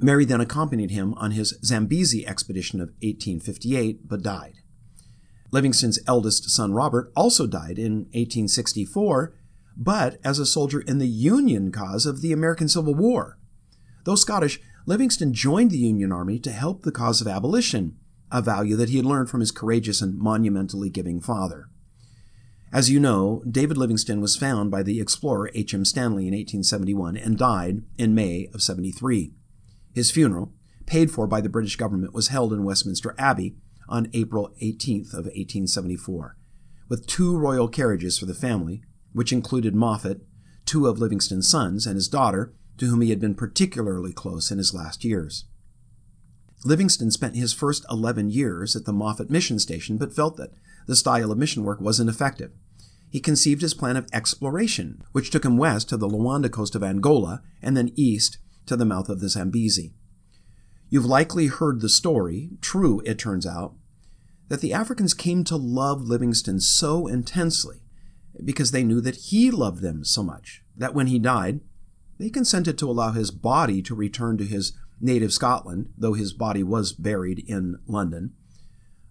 Mary 0.00 0.24
then 0.24 0.40
accompanied 0.40 0.90
him 0.90 1.14
on 1.14 1.30
his 1.30 1.56
Zambezi 1.64 2.26
expedition 2.26 2.80
of 2.80 2.88
1858, 3.00 4.08
but 4.08 4.22
died. 4.22 4.54
Livingstone's 5.52 6.00
eldest 6.08 6.50
son 6.50 6.72
Robert 6.72 7.12
also 7.14 7.46
died 7.46 7.78
in 7.78 8.06
1864, 8.10 9.36
but 9.76 10.18
as 10.24 10.40
a 10.40 10.46
soldier 10.46 10.80
in 10.80 10.98
the 10.98 11.06
Union 11.06 11.70
cause 11.70 12.06
of 12.06 12.22
the 12.22 12.32
American 12.32 12.68
Civil 12.68 12.96
War. 12.96 13.38
Though 14.04 14.16
Scottish, 14.16 14.58
Livingstone 14.84 15.32
joined 15.32 15.70
the 15.70 15.78
Union 15.78 16.10
Army 16.10 16.40
to 16.40 16.50
help 16.50 16.82
the 16.82 16.90
cause 16.90 17.20
of 17.20 17.28
abolition, 17.28 17.96
a 18.34 18.42
value 18.42 18.74
that 18.74 18.88
he 18.88 18.96
had 18.96 19.06
learned 19.06 19.30
from 19.30 19.38
his 19.38 19.52
courageous 19.52 20.02
and 20.02 20.18
monumentally 20.18 20.90
giving 20.90 21.20
father. 21.20 21.68
As 22.72 22.90
you 22.90 22.98
know, 22.98 23.44
David 23.48 23.76
Livingstone 23.76 24.20
was 24.20 24.36
found 24.36 24.72
by 24.72 24.82
the 24.82 25.00
explorer 25.00 25.52
H.M. 25.54 25.84
Stanley 25.84 26.26
in 26.26 26.34
1871 26.34 27.16
and 27.16 27.38
died 27.38 27.82
in 27.96 28.12
May 28.12 28.48
of 28.52 28.60
73. 28.60 29.32
His 29.94 30.10
funeral, 30.10 30.52
paid 30.84 31.12
for 31.12 31.28
by 31.28 31.40
the 31.40 31.48
British 31.48 31.76
government, 31.76 32.12
was 32.12 32.28
held 32.28 32.52
in 32.52 32.64
Westminster 32.64 33.14
Abbey 33.16 33.54
on 33.88 34.10
April 34.12 34.52
18th 34.60 35.12
of 35.12 35.26
1874, 35.26 36.36
with 36.88 37.06
two 37.06 37.36
royal 37.36 37.68
carriages 37.68 38.18
for 38.18 38.26
the 38.26 38.34
family, 38.34 38.82
which 39.12 39.32
included 39.32 39.76
Moffat, 39.76 40.26
two 40.66 40.88
of 40.88 40.98
Livingstone's 40.98 41.48
sons, 41.48 41.86
and 41.86 41.94
his 41.94 42.08
daughter, 42.08 42.52
to 42.78 42.86
whom 42.86 43.00
he 43.00 43.10
had 43.10 43.20
been 43.20 43.36
particularly 43.36 44.12
close 44.12 44.50
in 44.50 44.58
his 44.58 44.74
last 44.74 45.04
years. 45.04 45.44
Livingstone 46.64 47.10
spent 47.10 47.36
his 47.36 47.52
first 47.52 47.84
11 47.90 48.30
years 48.30 48.74
at 48.74 48.86
the 48.86 48.92
Moffat 48.92 49.28
mission 49.28 49.58
station, 49.58 49.98
but 49.98 50.14
felt 50.14 50.36
that 50.38 50.52
the 50.86 50.96
style 50.96 51.30
of 51.30 51.38
mission 51.38 51.62
work 51.62 51.80
wasn't 51.80 52.08
effective. 52.08 52.52
He 53.10 53.20
conceived 53.20 53.62
his 53.62 53.74
plan 53.74 53.96
of 53.96 54.08
exploration, 54.12 55.02
which 55.12 55.30
took 55.30 55.44
him 55.44 55.58
west 55.58 55.88
to 55.90 55.96
the 55.96 56.08
Luanda 56.08 56.50
coast 56.50 56.74
of 56.74 56.82
Angola 56.82 57.42
and 57.62 57.76
then 57.76 57.92
east 57.94 58.38
to 58.66 58.76
the 58.76 58.86
mouth 58.86 59.08
of 59.08 59.20
the 59.20 59.28
Zambezi. 59.28 59.92
You've 60.88 61.04
likely 61.04 61.46
heard 61.48 61.80
the 61.80 61.88
story, 61.88 62.50
true 62.60 63.02
it 63.04 63.18
turns 63.18 63.46
out, 63.46 63.74
that 64.48 64.60
the 64.60 64.72
Africans 64.72 65.14
came 65.14 65.44
to 65.44 65.56
love 65.56 66.02
Livingstone 66.02 66.60
so 66.60 67.06
intensely 67.06 67.82
because 68.42 68.70
they 68.70 68.84
knew 68.84 69.00
that 69.00 69.16
he 69.16 69.50
loved 69.50 69.82
them 69.82 70.04
so 70.04 70.22
much 70.22 70.62
that 70.76 70.94
when 70.94 71.06
he 71.06 71.18
died, 71.18 71.60
they 72.18 72.30
consented 72.30 72.78
to 72.78 72.90
allow 72.90 73.12
his 73.12 73.30
body 73.30 73.82
to 73.82 73.94
return 73.94 74.38
to 74.38 74.44
his 74.44 74.72
native 75.00 75.32
Scotland, 75.32 75.90
though 75.96 76.14
his 76.14 76.32
body 76.32 76.62
was 76.62 76.92
buried 76.92 77.44
in 77.46 77.78
London, 77.86 78.32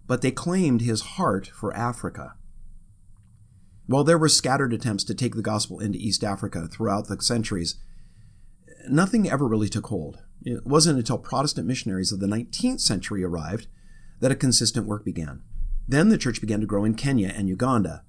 but 0.06 0.22
they 0.22 0.30
claimed 0.30 0.82
his 0.82 1.00
heart 1.02 1.46
for 1.46 1.74
Africa. 1.76 2.34
While 3.86 4.04
there 4.04 4.18
were 4.18 4.28
scattered 4.28 4.72
attempts 4.72 5.04
to 5.04 5.14
take 5.14 5.34
the 5.34 5.42
gospel 5.42 5.78
into 5.78 5.98
East 5.98 6.24
Africa 6.24 6.68
throughout 6.68 7.08
the 7.08 7.20
centuries, 7.20 7.76
nothing 8.88 9.28
ever 9.28 9.46
really 9.46 9.68
took 9.68 9.86
hold. 9.86 10.18
It 10.42 10.66
wasn't 10.66 10.98
until 10.98 11.18
Protestant 11.18 11.66
missionaries 11.66 12.12
of 12.12 12.20
the 12.20 12.26
19th 12.26 12.80
century 12.80 13.24
arrived 13.24 13.66
that 14.20 14.32
a 14.32 14.36
consistent 14.36 14.86
work 14.86 15.04
began. 15.04 15.42
Then 15.86 16.08
the 16.08 16.18
church 16.18 16.40
began 16.40 16.60
to 16.60 16.66
grow 16.66 16.84
in 16.84 16.94
Kenya 16.94 17.28
and 17.28 17.48
Uganda. 17.48 18.04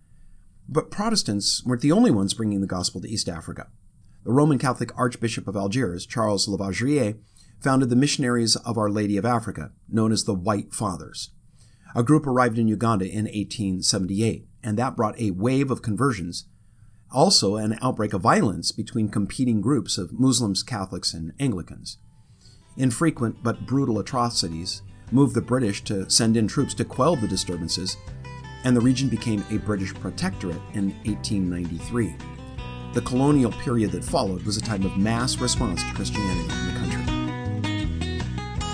But 0.67 0.91
Protestants 0.91 1.63
weren't 1.65 1.81
the 1.81 1.91
only 1.91 2.11
ones 2.11 2.33
bringing 2.33 2.61
the 2.61 2.67
gospel 2.67 3.01
to 3.01 3.09
East 3.09 3.29
Africa. 3.29 3.67
The 4.23 4.31
Roman 4.31 4.57
Catholic 4.57 4.97
Archbishop 4.97 5.47
of 5.47 5.55
Algiers, 5.55 6.05
Charles 6.05 6.47
Lavigerie, 6.47 7.19
founded 7.59 7.89
the 7.89 7.95
Missionaries 7.95 8.55
of 8.57 8.77
Our 8.77 8.89
Lady 8.89 9.17
of 9.17 9.25
Africa, 9.25 9.71
known 9.89 10.11
as 10.11 10.23
the 10.23 10.33
White 10.33 10.73
Fathers. 10.73 11.31
A 11.95 12.03
group 12.03 12.27
arrived 12.27 12.57
in 12.57 12.67
Uganda 12.67 13.05
in 13.05 13.25
1878, 13.25 14.45
and 14.63 14.77
that 14.77 14.95
brought 14.95 15.19
a 15.19 15.31
wave 15.31 15.71
of 15.71 15.81
conversions, 15.81 16.45
also 17.11 17.55
an 17.55 17.77
outbreak 17.81 18.13
of 18.13 18.21
violence 18.21 18.71
between 18.71 19.09
competing 19.09 19.61
groups 19.61 19.97
of 19.97 20.19
Muslims, 20.19 20.63
Catholics, 20.63 21.13
and 21.13 21.33
Anglicans. 21.39 21.97
Infrequent 22.75 23.41
but 23.41 23.65
brutal 23.65 23.99
atrocities 23.99 24.81
moved 25.11 25.35
the 25.35 25.41
British 25.41 25.83
to 25.85 26.09
send 26.09 26.35
in 26.35 26.47
troops 26.47 26.73
to 26.73 26.83
quell 26.83 27.15
the 27.15 27.27
disturbances, 27.27 27.95
and 28.65 28.75
the 28.75 28.81
region 28.81 29.07
became 29.07 29.45
a 29.49 29.57
British 29.59 29.93
protectorate 29.93 30.61
in 30.73 30.89
1893. 31.05 32.15
The 32.93 33.01
colonial 33.01 33.51
period 33.51 33.91
that 33.91 34.03
followed 34.03 34.43
was 34.43 34.57
a 34.57 34.61
time 34.61 34.83
of 34.83 34.97
mass 34.97 35.37
response 35.37 35.83
to 35.83 35.93
Christianity 35.93 36.41
in 36.41 36.73
the 36.73 36.79
country. 36.79 36.94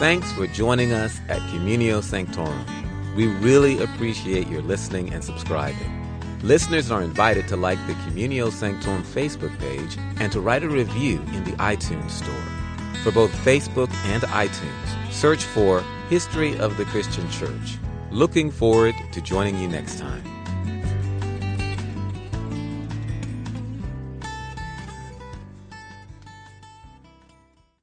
Thanks 0.01 0.31
for 0.31 0.48
joining 0.48 0.93
us 0.93 1.22
at 1.29 1.41
Communio 1.51 2.01
Sanctorum. 2.01 2.65
We 3.15 3.27
really 3.27 3.84
appreciate 3.84 4.48
your 4.48 4.63
listening 4.63 5.13
and 5.13 5.24
subscribing. 5.24 6.39
Listeners 6.41 6.89
are 6.89 7.03
invited 7.03 7.48
to 7.50 7.55
like 7.55 7.77
the 7.86 7.93
Communio 7.93 8.51
Sanctorum 8.51 9.03
Facebook 9.03 9.55
page 9.60 10.00
and 10.20 10.31
to 10.31 10.41
write 10.41 10.63
a 10.63 10.70
review 10.70 11.22
in 11.34 11.43
the 11.43 11.51
iTunes 11.58 12.10
Store. 12.10 12.34
For 13.03 13.12
both 13.12 13.31
Facebook 13.46 13.93
and 14.05 14.24
iTunes, 14.24 15.12
search 15.13 15.43
for 15.43 15.81
History 16.10 16.58
of 16.58 16.77
the 16.77 16.86
Christian 16.86 17.29
Church. 17.29 17.77
Looking 18.10 18.50
forward 18.50 18.96
to 19.12 19.22
joining 19.22 19.60
you 19.60 19.67
next 19.67 20.00
time. 20.00 20.30